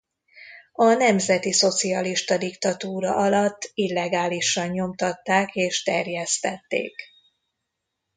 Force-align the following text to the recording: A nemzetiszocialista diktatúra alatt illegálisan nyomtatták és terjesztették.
A 0.73 0.83
nemzetiszocialista 0.93 2.37
diktatúra 2.37 3.15
alatt 3.15 3.71
illegálisan 3.73 4.67
nyomtatták 4.67 5.55
és 5.55 5.83
terjesztették. 5.83 6.95